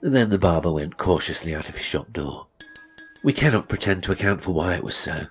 [0.00, 2.48] Then the barber went cautiously out of his shop door.
[3.24, 5.26] We cannot pretend to account for why it was so,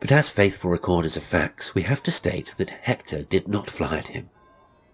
[0.00, 3.96] but as faithful recorders of facts, we have to state that Hector did not fly
[3.98, 4.28] at him.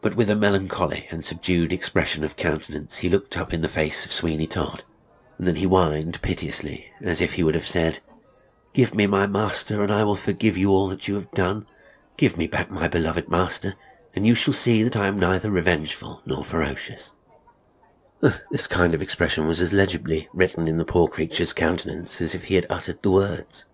[0.00, 4.04] But with a melancholy and subdued expression of countenance, he looked up in the face
[4.04, 4.84] of Sweeney Todd,
[5.42, 7.98] and then he whined piteously, as if he would have said,
[8.72, 11.66] Give me my master, and I will forgive you all that you have done.
[12.16, 13.74] Give me back my beloved master,
[14.14, 17.12] and you shall see that I am neither revengeful nor ferocious.
[18.52, 22.44] This kind of expression was as legibly written in the poor creature's countenance as if
[22.44, 23.66] he had uttered the words.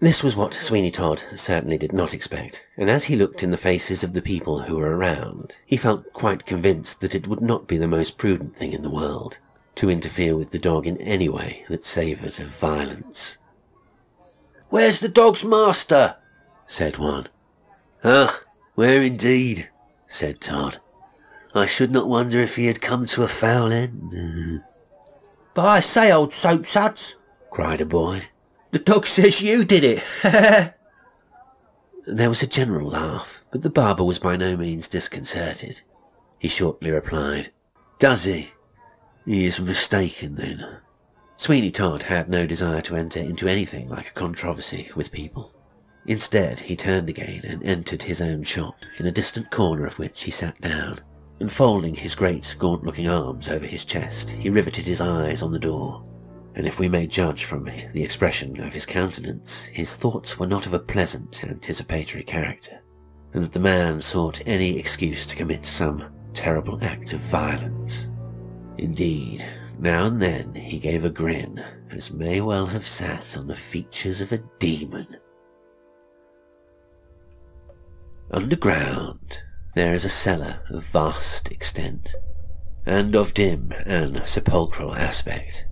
[0.00, 3.56] This was what Sweeney Todd certainly did not expect, and as he looked in the
[3.56, 7.66] faces of the people who were around, he felt quite convinced that it would not
[7.66, 9.38] be the most prudent thing in the world
[9.76, 13.38] to interfere with the dog in any way that savoured of violence.
[14.68, 16.16] Where's the dog's master?
[16.66, 17.28] said one.
[18.02, 18.40] Ah,
[18.74, 19.70] where indeed?
[20.06, 20.78] said Todd.
[21.54, 24.62] I should not wonder if he had come to a foul end.
[25.54, 27.16] But I say, old soapsuds,
[27.50, 28.26] cried a boy,
[28.72, 30.74] the dog says you did it.
[32.06, 35.80] There was a general laugh, but the barber was by no means disconcerted.
[36.38, 37.50] He shortly replied,
[37.98, 38.52] Does he?
[39.26, 40.80] He is mistaken then.
[41.38, 45.52] Sweeney Todd had no desire to enter into anything like a controversy with people.
[46.06, 50.24] Instead, he turned again and entered his own shop, in a distant corner of which
[50.24, 51.00] he sat down,
[51.40, 55.58] and folding his great gaunt-looking arms over his chest, he riveted his eyes on the
[55.58, 56.04] door.
[56.54, 60.66] And if we may judge from the expression of his countenance, his thoughts were not
[60.66, 62.82] of a pleasant, anticipatory character,
[63.32, 68.10] and that the man sought any excuse to commit some terrible act of violence.
[68.76, 69.46] Indeed,
[69.78, 74.20] now and then he gave a grin, as may well have sat on the features
[74.20, 75.16] of a demon.
[78.30, 79.42] Underground,
[79.74, 82.14] there is a cellar of vast extent,
[82.84, 85.66] and of dim and sepulchral aspect.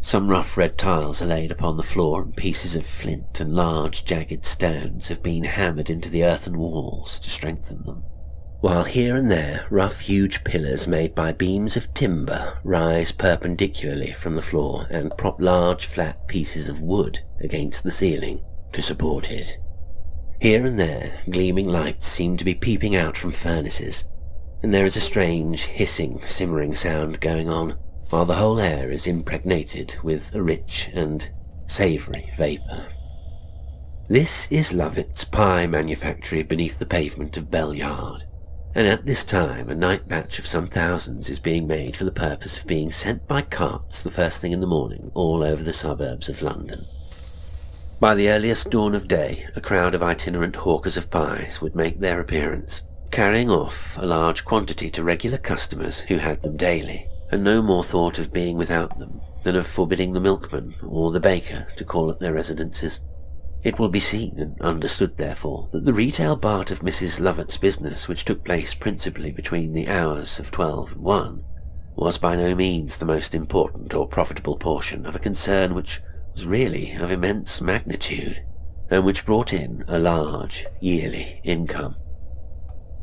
[0.00, 4.06] Some rough red tiles are laid upon the floor, and pieces of flint and large
[4.06, 8.04] jagged stones have been hammered into the earthen walls to strengthen them
[8.60, 14.34] while here and there rough huge pillars made by beams of timber rise perpendicularly from
[14.34, 18.38] the floor and prop large flat pieces of wood against the ceiling
[18.70, 19.56] to support it.
[20.42, 24.04] Here and there gleaming lights seem to be peeping out from furnaces,
[24.62, 27.78] and there is a strange hissing, simmering sound going on,
[28.10, 31.30] while the whole air is impregnated with a rich and
[31.66, 32.88] savoury vapour.
[34.08, 38.24] This is Lovett's pie manufactory beneath the pavement of Bell Yard
[38.74, 42.12] and at this time a night batch of some thousands is being made for the
[42.12, 45.72] purpose of being sent by carts the first thing in the morning all over the
[45.72, 46.84] suburbs of London.
[48.00, 52.00] By the earliest dawn of day, a crowd of itinerant hawkers of pies would make
[52.00, 57.44] their appearance, carrying off a large quantity to regular customers who had them daily, and
[57.44, 61.68] no more thought of being without them than of forbidding the milkman or the baker
[61.76, 63.00] to call at their residences.
[63.62, 67.20] It will be seen and understood, therefore, that the retail part of Mrs.
[67.20, 71.44] Lovett's business, which took place principally between the hours of twelve and one,
[71.94, 76.00] was by no means the most important or profitable portion of a concern which
[76.32, 78.42] was really of immense magnitude,
[78.88, 81.96] and which brought in a large yearly income.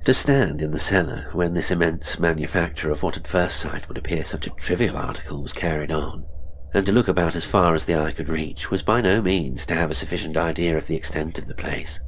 [0.05, 3.97] To stand in the cellar when this immense manufacture of what at first sight would
[3.97, 6.25] appear such a trivial article was carried on,
[6.73, 9.65] and to look about as far as the eye could reach was by no means
[9.65, 11.99] to have a sufficient idea of the extent of the place.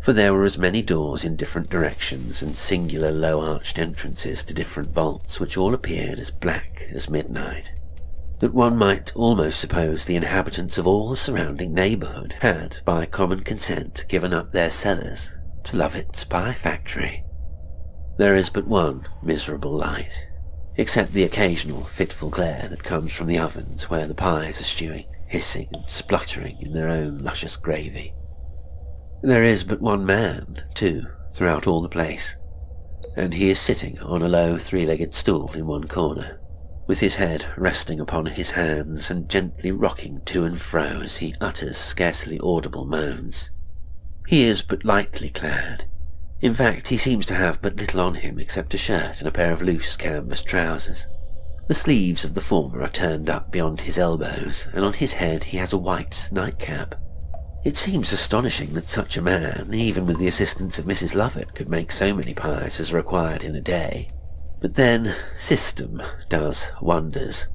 [0.00, 4.88] For there were as many doors in different directions and singular low-arched entrances to different
[4.90, 7.72] vaults which all appeared as black as midnight,
[8.38, 13.40] that one might almost suppose the inhabitants of all the surrounding neighbourhood had, by common
[13.40, 17.22] consent, given up their cellars to Lovett's pie factory.
[18.16, 20.26] There is but one miserable light,
[20.80, 25.04] except the occasional fitful glare that comes from the ovens where the pies are stewing,
[25.28, 28.14] hissing and spluttering in their own luscious gravy.
[29.22, 31.02] There is but one man, too,
[31.34, 32.34] throughout all the place,
[33.14, 36.40] and he is sitting on a low three-legged stool in one corner,
[36.86, 41.34] with his head resting upon his hands and gently rocking to and fro as he
[41.42, 43.50] utters scarcely audible moans.
[44.28, 45.89] He is but lightly clad,
[46.42, 49.32] in fact, he seems to have but little on him except a shirt and a
[49.32, 51.06] pair of loose canvas trousers.
[51.68, 55.44] The sleeves of the former are turned up beyond his elbows, and on his head
[55.44, 56.94] he has a white nightcap.
[57.62, 61.14] It seems astonishing that such a man, even with the assistance of Mrs.
[61.14, 64.08] Lovett, could make so many pies as required in a day.
[64.62, 67.48] But then, system does wonders,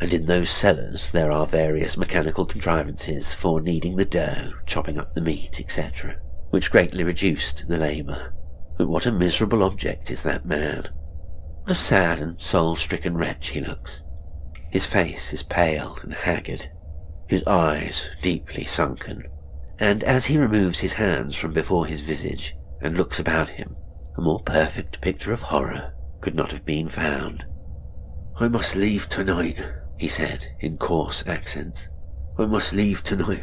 [0.00, 5.14] and in those cellars there are various mechanical contrivances for kneading the dough, chopping up
[5.14, 6.20] the meat, etc
[6.50, 8.34] which greatly reduced the labour.
[8.76, 10.88] But what a miserable object is that man.
[11.62, 14.02] What a sad and soul-stricken wretch he looks.
[14.70, 16.70] His face is pale and haggard,
[17.28, 19.24] his eyes deeply sunken,
[19.78, 23.76] and as he removes his hands from before his visage and looks about him,
[24.16, 27.44] a more perfect picture of horror could not have been found.
[28.40, 29.60] I must leave tonight,
[29.98, 31.88] he said in coarse accents.
[32.38, 33.42] I must leave tonight.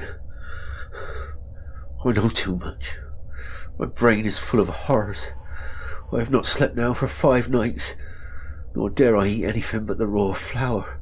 [2.06, 2.98] I know too much.
[3.80, 5.34] My brain is full of horrors.
[6.14, 7.96] I have not slept now for five nights,
[8.76, 11.02] nor dare I eat anything but the raw flour.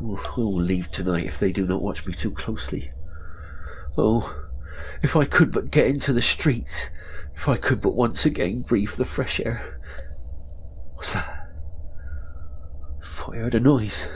[0.00, 2.92] Oh, I will leave tonight if they do not watch me too closely.
[3.98, 4.44] Oh,
[5.02, 6.88] if I could but get into the streets,
[7.34, 9.80] if I could but once again breathe the fresh air.
[10.94, 11.48] What's that?
[13.28, 14.08] I heard a noise.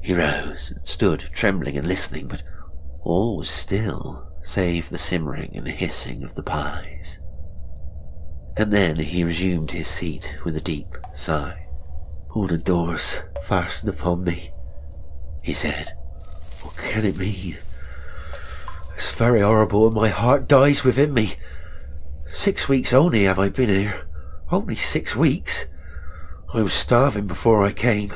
[0.00, 2.42] He rose and stood trembling and listening, but
[3.00, 7.18] all was still, save the simmering and hissing of the pies.
[8.56, 11.66] And then he resumed his seat with a deep sigh.
[12.30, 14.52] All the doors fastened upon me,
[15.42, 15.92] he said.
[16.62, 17.56] What can it mean?
[18.94, 21.34] It's very horrible and my heart dies within me.
[22.28, 24.08] Six weeks only have I been here.
[24.50, 25.66] Only six weeks.
[26.52, 28.12] I was starving before I came.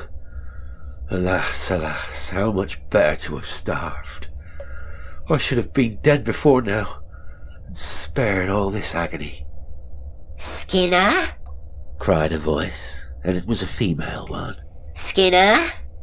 [1.10, 4.28] Alas, alas, how much better to have starved.
[5.28, 7.02] I should have been dead before now,
[7.66, 9.46] and spared all this agony.
[10.36, 11.12] Skinner?
[11.98, 14.56] cried a voice, and it was a female one.
[14.94, 15.54] Skinner?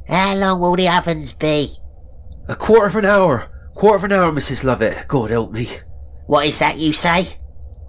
[0.08, 1.76] How long will the ovens be?
[2.48, 3.52] A quarter of an hour.
[3.76, 4.64] Quarter of an hour, Mrs.
[4.64, 5.08] Lovett.
[5.08, 5.70] God help me.
[6.26, 7.38] What is that you say?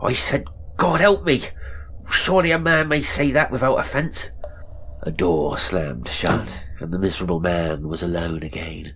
[0.02, 1.40] I said, God help me.
[2.10, 4.32] Surely a man may say that without offence.
[5.02, 8.94] A door slammed shut, and the miserable man was alone again.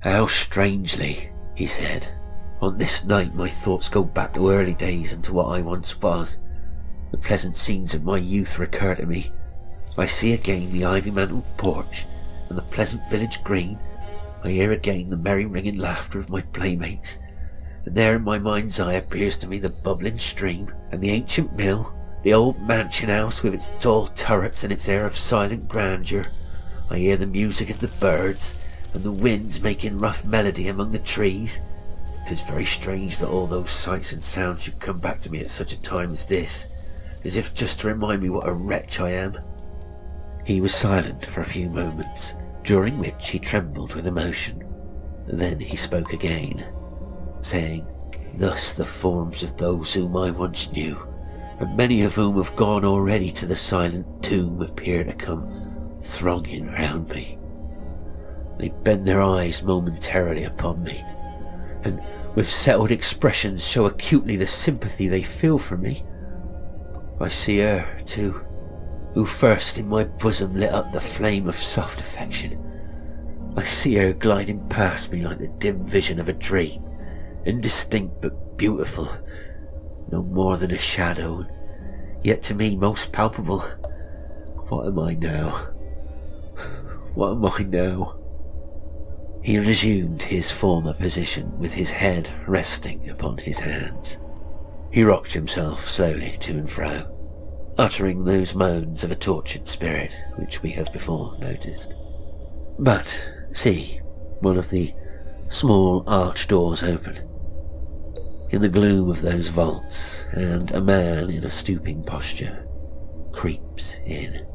[0.00, 2.06] How strangely, he said.
[2.60, 6.00] On this night my thoughts go back to early days and to what I once
[6.00, 6.38] was.
[7.10, 9.32] The pleasant scenes of my youth recur to me.
[9.98, 12.04] I see again the ivy-mantled porch
[12.48, 13.76] and the pleasant village green.
[14.44, 17.18] I hear again the merry ringing laughter of my playmates.
[17.84, 21.56] And there in my mind's eye appears to me the bubbling stream and the ancient
[21.56, 21.92] mill,
[22.22, 26.26] the old mansion house with its tall turrets and its air of silent grandeur.
[26.88, 28.57] I hear the music of the birds
[28.98, 31.60] and the winds making rough melody among the trees.
[32.26, 35.38] It is very strange that all those sights and sounds should come back to me
[35.38, 36.66] at such a time as this,
[37.24, 39.38] as if just to remind me what a wretch I am.
[40.44, 42.34] He was silent for a few moments,
[42.64, 44.64] during which he trembled with emotion.
[45.28, 46.66] Then he spoke again,
[47.40, 47.86] saying,
[48.34, 50.98] Thus the forms of those whom I once knew,
[51.60, 56.66] and many of whom have gone already to the silent tomb, appear to come thronging
[56.66, 57.37] round me.
[58.58, 61.04] They bend their eyes momentarily upon me,
[61.84, 62.02] and
[62.34, 66.04] with settled expressions show acutely the sympathy they feel for me.
[67.20, 68.40] I see her, too,
[69.14, 72.64] who first in my bosom lit up the flame of soft affection.
[73.56, 76.82] I see her gliding past me like the dim vision of a dream,
[77.44, 79.08] indistinct but beautiful,
[80.10, 81.44] no more than a shadow,
[82.22, 83.60] yet to me most palpable.
[84.68, 85.68] What am I now?
[87.14, 88.17] What am I now?
[89.48, 94.18] He resumed his former position with his head resting upon his hands.
[94.92, 100.62] He rocked himself slowly to and fro, uttering those moans of a tortured spirit which
[100.62, 101.96] we have before noticed.
[102.78, 104.02] But, see,
[104.40, 104.92] one of the
[105.48, 107.16] small arch doors open.
[108.50, 112.68] In the gloom of those vaults, and a man in a stooping posture
[113.32, 114.46] creeps in.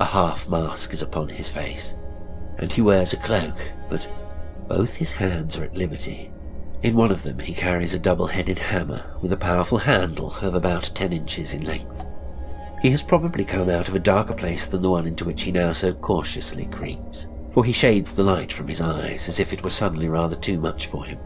[0.00, 1.94] A half mask is upon his face,
[2.58, 3.56] and he wears a cloak,
[3.88, 4.08] but
[4.68, 6.30] both his hands are at liberty.
[6.82, 10.90] In one of them he carries a double-headed hammer with a powerful handle of about
[10.94, 12.04] ten inches in length.
[12.82, 15.52] He has probably come out of a darker place than the one into which he
[15.52, 19.62] now so cautiously creeps, for he shades the light from his eyes as if it
[19.62, 21.18] were suddenly rather too much for him.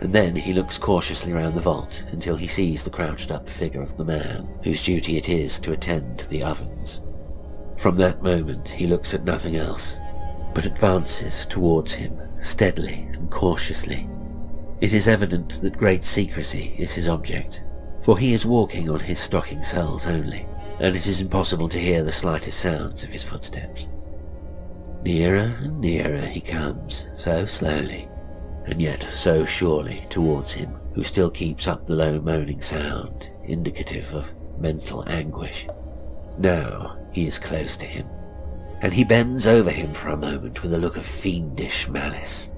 [0.00, 3.82] And then he looks cautiously round the vault until he sees the crouched up figure
[3.82, 7.00] of the man whose duty it is to attend to the ovens.
[7.78, 9.98] From that moment he looks at nothing else,
[10.56, 14.08] but advances towards him steadily and cautiously.
[14.80, 17.62] It is evident that great secrecy is his object,
[18.00, 20.46] for he is walking on his stocking soles only,
[20.80, 23.90] and it is impossible to hear the slightest sounds of his footsteps.
[25.02, 28.08] Nearer and nearer he comes, so slowly,
[28.64, 34.10] and yet so surely towards him, who still keeps up the low moaning sound, indicative
[34.14, 35.66] of mental anguish.
[36.38, 38.06] Now he is close to him,
[38.82, 42.52] and he bends over him for a moment with a look of fiendish malice.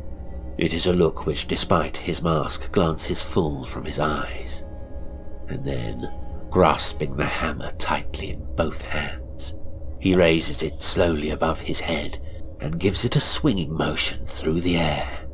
[0.58, 4.64] It is a look which, despite his mask, glances full from his eyes.
[5.48, 6.10] And then,
[6.50, 9.54] grasping the hammer tightly in both hands,
[10.00, 12.20] he raises it slowly above his head
[12.60, 15.28] and gives it a swinging motion through the air.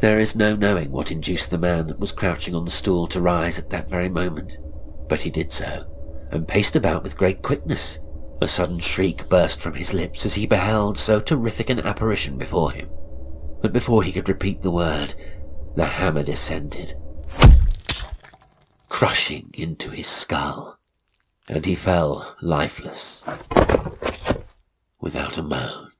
[0.00, 3.20] There is no knowing what induced the man that was crouching on the stool to
[3.20, 4.58] rise at that very moment,
[5.08, 5.84] but he did so,
[6.32, 8.00] and paced about with great quickness.
[8.42, 12.72] A sudden shriek burst from his lips as he beheld so terrific an apparition before
[12.72, 12.88] him.
[13.60, 15.14] But before he could repeat the word,
[15.76, 16.94] the hammer descended,
[18.88, 20.78] crushing into his skull,
[21.48, 23.22] and he fell lifeless,
[25.00, 25.92] without a moan.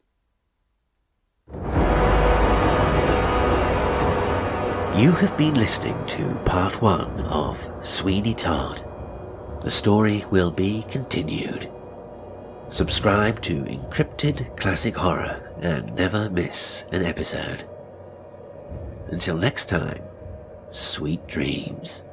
[4.99, 8.84] You have been listening to part one of Sweeney Todd.
[9.61, 11.70] The story will be continued.
[12.71, 17.68] Subscribe to Encrypted Classic Horror and never miss an episode.
[19.09, 20.05] Until next time,
[20.71, 22.05] sweet dreams.